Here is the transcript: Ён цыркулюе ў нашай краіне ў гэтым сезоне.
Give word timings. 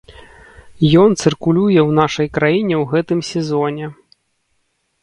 Ён 1.01 1.09
цыркулюе 1.21 1.81
ў 1.89 1.91
нашай 2.01 2.27
краіне 2.39 2.75
ў 2.81 2.91
гэтым 2.95 3.19
сезоне. 3.33 3.85